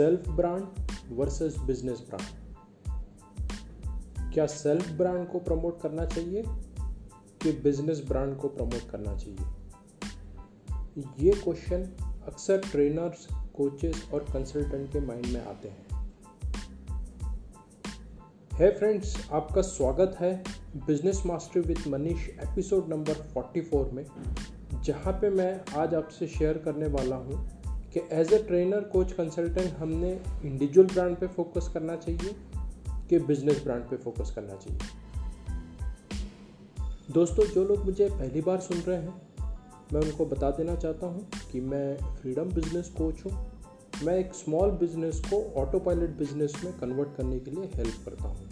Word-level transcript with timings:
Self 0.00 0.28
brand 0.28 0.66
versus 1.10 1.58
business 1.58 2.02
brand 2.10 2.54
क्या 4.34 4.46
self 4.46 4.90
brand 4.90 5.28
को 5.28 5.38
promote 5.38 5.80
करना 5.80 6.06
चाहिए 6.06 6.44
कि 7.42 7.52
बिज़नेस 7.52 8.02
ब्रांड 8.08 8.36
को 8.36 8.48
प्रमोट 8.48 8.90
करना 8.90 9.16
चाहिए? 9.16 9.36
ये 11.18 11.30
क्वेश्चन 11.30 11.82
अक्सर 12.26 12.58
ट्रेनर्स 12.58 13.28
कोचेस 13.32 14.10
और 14.14 14.20
कंसल्टेंट 14.20 14.92
के 14.92 15.00
माइंड 15.00 15.26
में 15.26 15.46
आते 15.46 15.68
हैं। 15.68 16.12
है 18.52 18.78
फ्रेंड्स 18.78 19.28
आपका 19.32 19.62
स्वागत 19.62 20.16
है 20.20 20.44
business 20.76 21.22
master 21.26 21.60
with 21.60 21.84
Manish 21.88 22.28
episode 22.28 22.88
number 22.88 23.14
44 23.14 23.92
में, 23.92 24.06
जहाँ 24.82 25.12
पे 25.12 25.30
मैं 25.30 25.64
आज 25.76 25.94
आपसे 25.94 26.26
शेयर 26.26 26.58
करने 26.58 26.86
वाला 26.86 27.16
हूँ 27.16 27.59
कि 27.92 28.00
as 28.12 28.32
a 28.32 28.38
trainer 28.38 28.80
coach 28.80 29.12
consultant 29.12 29.74
हमने 29.74 30.22
इंडिविजुअल 30.44 30.86
ब्रांड 30.86 31.16
पे 31.16 31.26
फोकस 31.26 31.70
करना 31.74 31.96
चाहिए 31.96 32.36
कि 33.08 33.18
बिज़नेस 33.18 33.62
ब्रांड 33.64 33.82
पे 33.82 33.96
फोकस 33.96 34.32
करना 34.36 34.56
चाहिए? 34.56 34.78
दोस्तों, 37.10 37.46
जो 37.46 37.64
लोग 37.64 37.84
मुझे 37.84 38.08
पहली 38.08 38.40
बार 38.40 38.60
सुन 38.60 38.78
रहे 38.78 38.96
हैं, 38.96 39.22
मैं 39.92 40.00
उनको 40.00 40.26
बता 40.26 40.50
देना 40.50 40.76
चाहता 40.76 41.06
हूँ 41.06 41.28
कि 41.52 41.60
मैं 41.60 41.96
फ्रीडम 42.16 42.44
बिज़नेस 42.44 42.88
कोच 42.88 43.24
हूँ। 43.24 43.52
मैं 44.02 44.18
एक 44.18 44.34
स्मॉल 44.34 44.70
बिज़नेस 44.70 45.20
को 45.20 45.60
ऑटो 45.60 45.78
पायलट 45.78 46.10
बिज़नेस 46.10 46.60
में 46.64 46.78
कन्वर्ट 46.78 47.16
करने 47.16 47.38
के 47.38 47.50
लिए 47.50 47.64
हेल्प 47.74 47.94
करता 48.04 48.24
हूँ। 48.24 48.48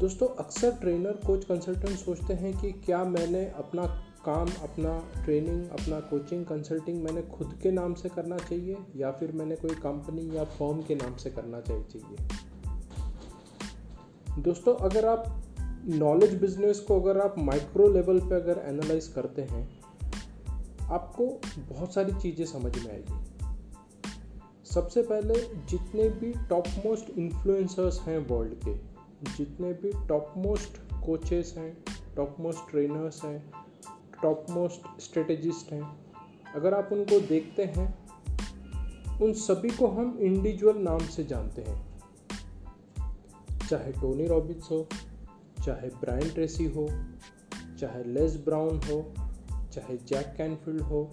दोस्तों, 0.00 0.26
अक्सर 0.26 0.72
ट्रेनर 0.72 1.12
कोच 1.12 1.44
कंसल्टेंट 1.44 1.98
सोचते 1.98 2.34
हैं 2.34 2.60
कि 2.60 2.72
क्या 2.72 3.04
मैंने 3.04 3.48
अपना 3.48 4.09
काम, 4.24 4.48
अपना 4.48 5.22
ट्रेनिंग 5.24 5.68
अपना 5.68 6.00
कोचिंग 6.00 6.44
कंसल्टिंग 6.44 7.02
मैंने 7.02 7.22
खुद 7.22 7.58
के 7.62 7.70
नाम 7.70 7.94
से 7.94 8.08
करना 8.08 8.38
चाहिए 8.38 8.76
या 8.96 9.10
फिर 9.10 9.32
मैंने 9.32 9.56
कोई 9.56 9.70
कंपनी 9.70 10.36
या 10.36 10.44
फॉर्म 10.44 10.82
के 10.82 10.94
नाम 10.94 11.16
से 11.16 11.30
करना 11.30 11.60
चाहिए 11.60 12.16
दोस्तों, 14.38 14.74
अगर 14.74 15.06
आप 15.06 15.42
नॉलेज 15.86 16.34
बिज़नेस 16.34 16.80
को 16.80 17.00
अगर 17.00 17.20
आप 17.20 17.34
माइक्रो 17.38 17.88
लेवल 17.88 18.20
पे 18.20 18.34
अगर 18.34 18.62
एनालाइज 18.66 19.08
करते 19.08 19.42
हैं, 19.42 19.80
आपको 20.82 21.40
बहुत 21.74 21.94
सारी 21.94 22.12
चीज़ें 22.12 22.46
समझ 22.46 22.84
में 22.84 22.92
आएगी। 22.92 23.46
सबसे 24.64 25.02
पहले, 25.02 25.34
जितने 25.66 26.08
भी 26.08 26.34
टॉप 26.48 26.64
मोस्ट 26.86 27.10
इन्फ्लुएंसर्स 27.10 28.00
हैं 28.00 28.26
वर्ल्ड 28.28 28.54
के, 28.54 28.74
जितने 29.36 29.72
भी 29.72 30.08
टॉप 30.08 30.34
मोस्ट 30.36 30.78
कोचेस 31.06 31.54
हैं 31.56 31.84
टॉप 32.16 32.36
मोस्ट 32.40 32.70
ट्रेनर्स 32.70 33.24
हैं 33.24 33.59
टॉप 34.22 34.46
मोस्ट 34.50 35.00
स्ट्रेटेजिस्ट 35.00 35.72
हैं। 35.72 35.96
अगर 36.54 36.74
आप 36.74 36.88
उनको 36.92 37.20
देखते 37.20 37.64
हैं, 37.64 38.08
उन 39.18 39.32
सभी 39.32 39.70
को 39.70 39.86
हम 39.86 40.18
इंडिविजुअल 40.20 40.78
नाम 40.78 40.98
से 40.98 41.24
जानते 41.24 41.62
हैं। 41.62 41.90
चाहे 43.70 43.92
टोनी 43.92 44.26
रॉबिन्स 44.26 44.70
हो, 44.70 44.88
चाहे 45.64 45.88
ब्रायन 45.88 46.30
ट्रेसी 46.30 46.64
हो, 46.64 46.88
चाहे 47.78 48.04
लेस 48.04 48.36
ब्राउन 48.36 48.76
हो, 48.76 49.12
चाहे 49.72 49.96
जैक 49.96 50.34
कैनफील्ड 50.36 50.80
हो, 50.80 51.10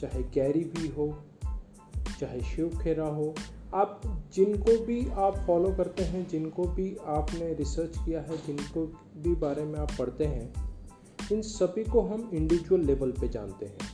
चाहे 0.00 0.22
गैरी 0.22 0.64
भी 0.64 0.88
हो, 0.88 1.24
चाहे 2.20 2.40
शिव 2.40 2.80
खेरा 2.82 3.06
हो, 3.06 3.34
आप 3.74 4.00
जिनको 4.32 4.84
भी 4.84 5.08
आप 5.08 5.36
फॉलो 5.36 5.74
करते 5.74 6.02
हैं, 6.02 6.28
जिनको 6.28 6.64
भी 6.64 6.96
आपने 7.06 7.54
रिसर्च 7.54 7.96
किया 7.98 8.20
है, 8.20 8.36
जिनको 8.46 8.86
भी 9.16 9.34
बारे 9.34 9.64
में 9.64 9.78
आप 9.80 9.90
पढ़ते 9.98 10.24
हैं 10.24 10.71
इन 11.32 11.42
सभी 11.42 11.84
को 11.84 12.00
हम 12.02 12.28
इंडिविजुअल 12.32 12.80
लेवल 12.80 13.10
पे 13.10 13.28
जानते 13.28 13.66
हैं। 13.66 13.90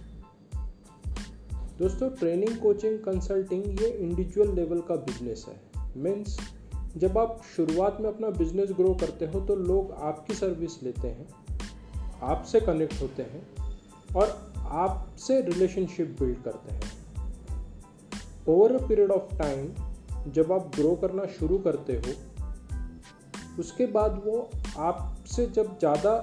दोस्तों 1.78 2.08
ट्रेनिंग 2.10 2.56
कोचिंग 2.56 2.98
कंसल्टिंग 2.98 3.80
ये 3.82 3.88
इंडिविजुअल 3.88 4.54
लेवल 4.54 4.80
का 4.80 4.94
बिज़नेस 4.96 5.44
है। 5.48 5.60
मीन्स 5.96 6.38
जब 6.96 7.18
आप 7.18 7.40
शुरुआत 7.56 7.98
में 8.00 8.08
अपना 8.08 8.28
बिज़नेस 8.30 8.70
ग्रो 8.70 8.94
करते 8.94 9.26
हो 9.26 9.40
तो 9.40 9.54
लोग 9.56 9.92
आपकी 10.02 10.34
सर्विस 10.34 10.82
लेते 10.82 11.08
हैं, 11.08 11.28
आपसे 12.22 12.60
कनेक्ट 12.60 13.00
होते 13.02 13.22
हैं 13.22 13.42
और 14.16 14.36
आपसे 14.80 15.40
रिलेशनशिप 15.40 16.16
बिल्ड 16.20 16.42
करते 16.42 16.74
हैं। 16.74 16.96
Over 18.48 18.72
a 18.72 18.86
period 18.86 19.10
of 19.10 19.34
time 19.38 20.32
जब 20.32 20.52
आप 20.52 20.70
ग्रो 20.74 20.94
करना 20.96 21.26
शुरू 21.38 21.58
करते 21.58 21.92
हो, 21.96 22.12
उसके 23.58 23.86
बाद 23.88 24.22
वो 24.24 24.48
आपसे 24.78 25.46
जब 25.46 25.78
ज़्यादा 25.78 26.14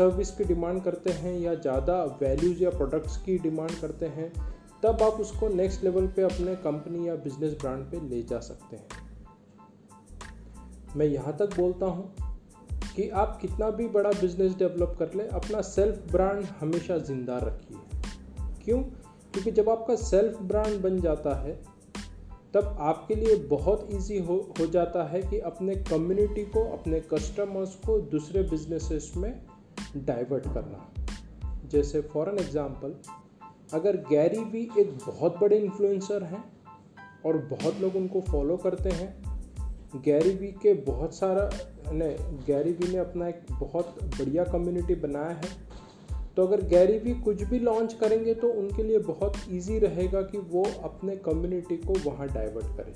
सर्विस 0.00 0.30
की 0.30 0.44
डिमांड 0.44 0.82
करते 0.82 1.10
हैं 1.10 1.40
या 1.40 1.54
ज़्यादा 1.54 2.04
वैल्यूज़ 2.04 2.62
या 2.62 2.70
प्रोडक्ट्स 2.70 3.16
की 3.16 3.38
डिमांड 3.38 3.70
करते 3.70 4.06
हैं, 4.06 4.32
तब 4.82 5.02
आप 5.02 5.12
उसको 5.12 5.48
नेक्स्ट 5.48 5.84
लेवल 5.84 6.06
पे 6.06 6.22
अपने 6.22 6.56
कंपनी 6.56 7.08
या 7.08 7.14
बिज़नेस 7.14 7.52
ब्रांड 7.52 7.84
पे 7.84 8.08
ले 8.08 8.22
जा 8.22 8.38
सकते 8.38 8.76
हैं। 8.76 8.86
मैं 10.96 11.06
यहाँ 11.06 11.36
तक 11.36 11.56
बोलता 11.56 11.86
हूँ 11.86 12.14
कि 12.96 13.08
आप 13.08 13.38
कितना 13.42 13.70
भी 13.70 13.88
बड़ा 13.88 14.10
बिज़नेस 14.10 14.56
डेवलप 14.56 14.96
कर 14.98 15.14
ले, 15.14 15.28
अपना 15.28 15.60
सेल्फ 15.60 16.12
ब्रांड 16.12 16.44
हमेशा 16.44 16.98
ज़िंदा 16.98 17.38
रखिए। 17.38 17.78
क्यों? 18.64 18.82
क्योंकि 19.32 19.50
जब 19.50 19.68
आपका 19.68 19.96
सेल्फ 19.96 20.42
ब्रांड 20.42 20.80
बन 20.80 21.00
जाता 21.00 21.34
है, 21.42 21.62
तब 22.54 22.76
आपके 22.80 23.14
लिए 23.14 23.36
बहुत 23.36 23.88
इजी 23.90 24.18
हो 24.18 24.54
हो 24.60 24.66
जाता 24.66 25.04
है 25.04 25.22
कि 25.22 25.38
अपने 25.38 25.76
कम्युनिटी 25.76 26.44
को, 26.44 26.64
अपने 26.72 27.00
कस्टमर्स 27.00 27.74
को 27.74 28.00
दूसरे 28.00 28.42
बिजनेसेस 28.42 29.12
में 29.16 29.49
डाइवर्ट 29.96 30.44
करना। 30.44 30.86
जैसे 31.68 32.00
फॉर 32.02 32.28
एन 32.28 32.38
एग्ज़ाम्पल 32.38 32.94
अगर 33.72 33.96
गैरी 34.08 34.44
भी 34.44 34.62
एक 34.78 34.98
बहुत 35.06 35.38
बड़े 35.40 35.58
इन्फ्लुएंसर 35.58 36.22
हैं 36.22 36.44
और 37.26 37.36
बहुत 37.50 37.80
लोग 37.80 37.96
उनको 37.96 38.20
फॉलो 38.20 38.56
करते 38.56 38.90
हैं 38.90 39.08
गैरी 39.96 40.30
वी 40.30 40.46
के 40.62 40.72
बहुत 40.82 41.14
सारा, 41.14 41.48
ने 41.92 42.08
गैरी 42.46 42.72
वी 42.72 42.92
ने 42.92 42.98
अपना 42.98 43.28
एक 43.28 43.42
बहुत 43.50 43.98
बढ़िया 44.18 44.44
कम्युनिटी 44.44 44.94
बनाया 44.94 45.36
है 45.36 45.48
तो 46.36 46.46
अगर 46.46 46.60
गैरी 46.64 46.98
वी 46.98 47.14
कुछ 47.20 47.42
भी 47.42 47.58
लॉन्च 47.58 47.92
करेंगे 47.92 48.34
तो 48.34 48.48
उनके 48.52 48.82
लिए 48.82 48.98
बहुत 48.98 49.36
इजी 49.50 49.78
रहेगा 49.78 50.22
कि 50.22 50.38
वो 50.50 50.64
अपने 50.84 51.16
कम्युनिटी 51.16 51.76
को 51.76 51.94
वहाँ 52.04 52.28
डाइवर्ट 52.28 52.76
करें। 52.76 52.94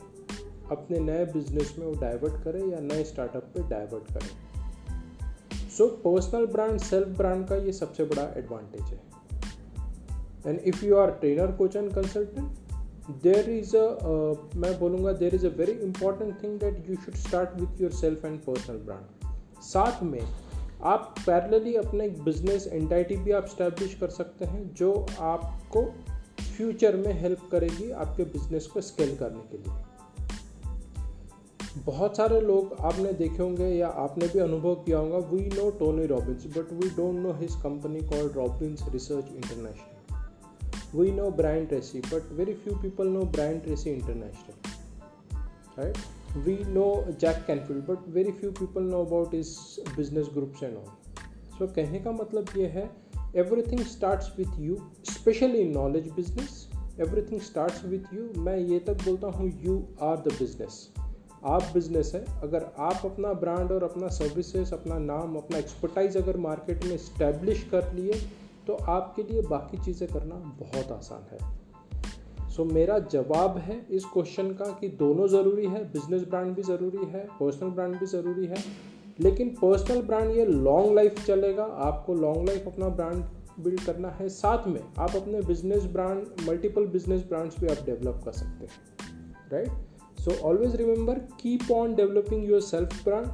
अपने 0.71 0.99
नए 1.01 1.25
बिज़नेस 1.25 1.75
में 1.79 1.87
वो 1.87 1.93
डाइवर्ट 2.01 2.43
करें 2.45 2.61
या 2.69 2.81
नए 2.81 3.05
स्टार्टअप 3.05 3.51
पे 3.55 3.69
डाइवर्ट 3.69 4.13
करें। 4.13 4.54
So 5.77 5.87
personal 6.05 6.47
brand 6.47 6.79
self 6.81 7.17
brand 7.19 7.47
का 7.49 7.57
ये 7.57 7.73
सबसे 7.73 8.05
बड़ा 8.05 8.23
एडवांटेज 8.37 8.83
है। 8.83 9.01
And 10.47 10.61
if 10.61 10.85
you 10.85 10.97
are 10.97 11.11
trainer 11.11 11.53
coach 11.53 11.77
and 11.77 11.93
consultant 11.95 13.13
there 13.23 13.51
is 13.51 13.77
a 13.77 13.81
मैं 14.57 14.79
बोलूँगा 14.79 15.13
there 15.13 15.35
is 15.35 15.47
a 15.47 15.51
very 15.57 15.73
important 15.85 16.43
thing 16.43 16.59
that 16.61 16.89
you 16.91 16.97
should 16.97 17.15
start 17.17 17.61
with 17.61 17.81
your 17.81 17.93
self 17.93 18.25
and 18.25 18.39
personal 18.41 18.77
brand 18.77 19.63
साथ 19.63 20.03
में, 20.03 20.21
आप 20.83 21.15
पैरेलली 21.27 21.75
अपने 21.77 22.07
एक 22.07 22.23
बिज़नेस 22.25 22.67
एंटाइटी 22.67 23.17
भी 23.17 23.31
आप 23.31 23.47
स्टैब्लिश 23.47 23.95
कर 23.95 24.09
सकते 24.11 24.45
हैं, 24.45 24.75
जो 24.75 25.07
आपको 25.21 25.83
फ्यूचर 26.57 26.97
में 26.97 27.13
हेल्प 27.21 27.49
करेगी 27.53 27.91
आपके 27.93 28.25
बिज़नेस 28.25 28.67
को 28.67 28.81
स्केल 28.81 29.17
करने 29.17 29.43
के 29.51 29.57
लिए। 29.59 29.73
बहुत 31.87 32.17
सारे 32.17 32.41
लोग 32.41 32.77
आपने 32.81 33.13
देखे 33.13 33.43
होंगे 33.43 33.67
या 33.67 33.89
आपने 34.03 34.27
भी 34.29 34.39
अनुभव 34.39 34.75
किया 34.85 34.99
होगा 34.99 35.19
we 35.29 35.41
know 35.47 35.69
Tony 35.71 36.07
Robbins 36.07 36.47
but 36.57 36.73
we 36.73 36.89
don't 36.97 37.19
know 37.23 37.33
his 37.41 37.55
company 37.63 38.01
called 38.03 38.37
Robbins 38.37 38.85
Research 38.93 39.33
International 39.35 40.99
we 40.99 41.11
know 41.11 41.31
Brian 41.33 41.69
Tracy 41.69 42.01
but 42.03 42.33
very 42.33 42.55
few 42.55 42.77
people 42.83 43.09
know 43.09 43.25
Brian 43.35 43.61
Tracy 43.63 43.91
International 43.91 44.73
right 45.79 45.99
we 46.47 46.57
know 46.69 46.89
Jack 47.21 47.45
Canfield 47.47 47.85
but 47.85 48.09
very 48.15 48.33
few 48.33 48.51
people 48.61 48.83
know 48.85 49.05
about 49.05 49.35
his 49.35 49.55
business 49.97 50.31
groups 50.35 50.63
and 50.63 50.77
all 50.77 50.91
so 51.59 51.67
कहने 51.75 52.01
का 52.01 52.13
मतलब 52.15 52.57
ये 52.57 52.67
है 52.71 52.91
everything 53.37 53.85
starts 53.87 54.33
with 54.39 54.61
you 54.61 54.79
specially 55.13 55.59
in 55.59 55.73
knowledge 55.73 56.11
business 56.17 56.69
everything 57.01 57.41
starts 57.43 57.85
with 57.85 58.13
you 58.15 58.29
मैं 58.43 58.59
ये 58.59 58.79
तक 58.87 59.05
बोलता 59.05 59.37
हूँ 59.39 59.53
यू 59.65 59.83
आर 60.03 60.17
द 60.19 60.39
बिज़नेस 60.39 60.87
आप 61.47 61.63
बिज़नेस 61.75 62.13
है 62.15 62.25
अगर 62.43 62.67
आप 62.79 63.01
अपना 63.05 63.33
ब्रांड 63.33 63.73
और 63.73 63.85
अपना 63.85 64.09
सर्विसेज़ 64.09 64.73
अपना 64.75 64.99
नाम 65.01 65.37
अपना 65.37 65.59
एक्सपर्टाइज 65.59 66.17
अगर 66.17 66.37
मार्केट 66.37 66.85
में 66.85 66.95
इस्टेब्लिश 66.95 67.63
कर 67.71 67.93
लिए 67.93 68.13
तो 68.67 68.75
आपके 68.91 69.23
लिए 69.23 69.43
बाकी 69.43 69.79
चीज़ें 69.85 70.09
करना 70.09 70.35
बहुत 70.61 70.93
आसान 70.93 71.27
है। 71.33 71.39
सो 72.51 72.63
so, 72.63 72.73
मेरा 72.73 72.99
जवाब 72.99 73.59
है 73.59 73.77
इस 73.91 74.05
क्वेश्चन 74.05 74.51
का 74.53 74.65
कि 74.81 74.89
दोनों 74.99 75.29
ज़रूरी 75.29 75.67
है 75.67 75.85
बिज़नेस 75.93 76.23
ब्रांड 76.23 76.55
भी 76.57 76.63
ज़रूरी 76.63 77.05
है 77.07 77.27
पर्सनल 77.41 77.71
ब्रांड 77.71 77.99
भी 77.99 78.07
ज़रूरी 78.07 78.47
है। 78.47 78.65
लेकिन 79.21 79.49
पर्सनल 79.55 80.03
ब्रांड 80.03 80.31
ये 80.31 80.45
लॉन्ग 80.45 80.95
लाइफ 80.95 81.25
चलेगा 81.27 81.65
आपको 81.85 82.15
लॉन्ग 82.15 82.49
लाइफ 82.49 82.67
अपना 82.67 82.89
ब्रांड 82.91 83.25
बिल्ड 83.61 83.81
करना 83.81 84.09
है। 84.11 84.29
साथ 84.29 84.67
में 84.69 84.81
आप 84.99 85.17
अपने 85.17 85.41
business 85.43 85.85
brand 85.93 86.49
multiple 86.49 86.87
business 86.89 87.25
brands 87.29 87.61
भी 87.61 87.67
आप 87.67 87.85
डेवलप 87.87 88.21
कर 88.25 88.33
सकते 88.33 88.67
हैं 88.67 89.51
right 89.53 89.94
So 90.25 90.35
always 90.37 90.75
remember 90.77 91.21
keep 91.37 91.71
on 91.71 91.97
developing 91.97 92.45
your 92.45 92.61
self 92.63 93.05
brand. 93.05 93.31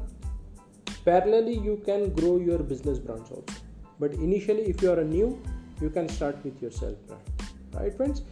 Parallelly, 1.05 1.63
you 1.65 1.81
can 1.87 2.13
grow 2.15 2.37
your 2.39 2.59
business 2.59 2.99
brands 2.99 3.31
also. 3.31 3.45
But 4.01 4.15
initially, 4.15 4.63
if 4.63 4.83
you 4.83 4.91
are 4.91 4.99
a 4.99 5.05
new, 5.05 5.41
you 5.81 5.91
can 5.91 6.09
start 6.09 6.43
with 6.45 6.61
your 6.61 6.73
self 6.73 6.97
brand. 7.07 7.45
Right, 7.75 7.97
friends? 7.97 8.23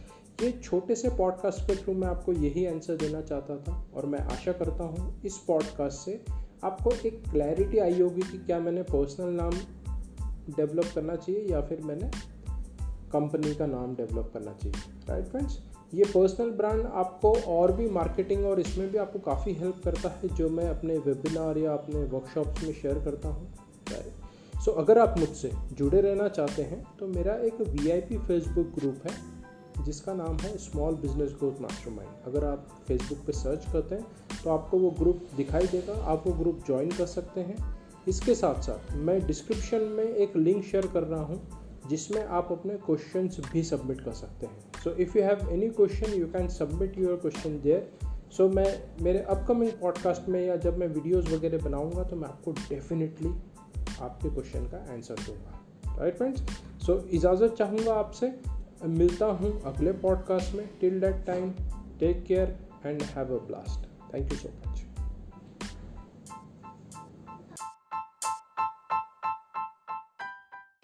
ये 0.41 0.51
छोटे 0.63 0.95
से 0.95 1.09
podcast 1.17 1.61
के 1.67 1.75
through 1.75 1.93
मैं 1.93 2.07
आपको 2.07 2.33
यही 2.33 2.65
answer 2.65 2.95
देना 2.97 3.21
चाहता 3.21 3.57
था 3.63 3.73
और 3.95 4.05
मैं 4.11 4.19
आशा 4.35 4.51
करता 4.59 4.83
हूँ 4.83 5.21
इस 5.25 5.37
पॉडकास्ट 5.47 6.05
से 6.05 6.19
आपको 6.63 6.91
एक 7.07 7.21
क्लैरिटी 7.31 7.77
आई 7.85 7.99
होगी 8.01 8.21
कि 8.31 8.37
क्या 8.37 8.59
मैंने 8.59 8.83
पर्सनल 8.91 9.33
नाम 9.41 9.51
डेवलप 10.57 10.91
करना 10.95 11.15
चाहिए 11.15 11.45
या 11.51 11.61
फिर 11.69 11.81
मैंने 11.85 12.11
कंपनी 13.13 13.53
का 13.55 13.65
नाम 13.65 13.95
डेवलप 13.95 14.31
करना 14.33 14.53
चाहिए 14.63 15.07
राइट 15.09 15.27
फ्रेंड्स 15.27 15.59
ये 15.93 16.03
पर्सनल 16.05 16.49
ब्रांड 16.51 16.85
आपको 16.85 17.33
और 17.49 17.71
भी 17.71 17.89
मार्केटिंग 17.89 18.45
और 18.45 18.59
इसमें 18.59 18.89
भी 18.91 18.97
आपको 18.97 19.19
काफ़ी 19.21 19.53
हेल्प 19.53 19.81
करता 19.83 20.09
है, 20.11 20.27
जो 20.29 20.49
मैं 20.49 20.67
अपने 20.69 20.97
वेबिनार 20.99 21.57
या 21.57 21.73
अपने 21.73 22.03
वर्कशॉप्स 22.05 22.63
में 22.63 22.73
शेयर 22.73 22.99
करता 23.05 23.29
हूँ। 23.29 23.53
सो 24.53 24.71
अगर 24.73 24.97
आप 24.97 25.15
मुझसे 25.19 25.51
जुड़े 25.73 26.01
रहना 26.01 26.27
चाहते 26.29 26.61
हैं 26.63 26.83
तो 26.99 27.07
मेरा 27.07 27.33
एक 27.43 27.61
वीआईपी 27.61 28.17
फेसबुक 28.19 28.73
ग्रुप 28.75 29.07
है, 29.07 29.13
जिसका 29.85 30.13
नाम 30.13 30.37
है 30.37 30.57
स्मॉल 30.59 30.95
बिज़नेस 30.97 31.31
ग्रोथ 31.39 31.61
मास्टरमाइंड 31.61 32.27
अगर 32.27 32.45
आप 32.45 32.67
फेसबुक 32.87 33.25
पे 33.27 33.33
सर्च 33.33 33.65
करते 33.73 33.95
हैं 33.95 34.41
तो 34.43 34.49
आपको 34.49 34.79
वो 34.79 34.89
ग्रुप 34.99 35.21
दिखाई 35.37 35.67
देगा, 35.67 35.93
आप 36.03 36.23
वो 36.27 36.33
ग्रुप 36.33 36.61
ज्वाइन 36.65 36.91
कर 36.91 37.05
सकते 37.07 37.41
हैं। 37.41 37.57
इसके 38.07 38.35
साथ 38.35 38.61
साथ 38.63 38.93
मैं 38.97 39.19
डिस्क्रिप्शन 39.27 39.83
में 39.89 40.03
एक 40.03 40.35
लिंक 40.37 40.63
शेयर 40.65 40.87
कर 40.87 41.03
रहा 41.03 41.23
हूँ 41.23 41.41
जिसमें 41.89 42.23
आप 42.25 42.51
अपने 42.51 42.73
क्वेश्चंस 42.85 43.39
भी 43.53 43.63
सबमिट 43.63 44.01
कर 44.01 44.11
सकते 44.11 44.45
हैं। 44.45 44.81
So 44.83 44.91
if 44.95 45.17
you 45.17 45.23
have 45.23 45.49
any 45.51 45.69
question 45.69 46.13
you 46.13 46.27
can 46.27 46.47
submit 46.47 46.97
your 46.97 47.15
question 47.17 47.59
there 47.61 47.89
so 48.31 48.47
मैं, 48.49 48.83
मेरे 49.01 49.19
अपकमिंग 49.19 49.71
पॉडकास्ट 49.71 50.29
में 50.29 50.41
या 50.45 50.55
जब 50.55 50.77
मैं 50.77 50.87
वीडियोस 50.87 51.31
वगैरह 51.31 51.63
बनाऊँगा 51.63 52.03
तो 52.03 52.15
मैं 52.15 52.27
आपको 52.27 52.51
डेफिनेटली 52.51 53.29
आपके 54.01 54.29
क्वेश्चन 54.29 54.67
का 54.67 54.77
आंसर 54.93 55.15
दूँगा। 55.25 55.97
राइट 55.99 56.17
फ्रेंड्स 56.17 56.41
सो 56.85 56.97
इजाज़त 57.11 57.55
चाहूँगा 57.57 57.93
आपसे। 57.93 58.33
मिलता 58.85 59.25
हूँ 59.25 59.51
अगले 59.65 59.91
पॉडकास्ट 60.03 60.55
में। 60.55 60.67
Till 60.81 60.99
that 61.01 61.25
time 61.25 61.51
take 61.99 62.23
care 62.25 62.57
and 62.85 63.01
have 63.15 63.35
a 63.37 63.45
blast 63.47 63.87
thank 64.13 64.31
you 64.31 64.37
so 64.37 64.49
much 64.67 64.85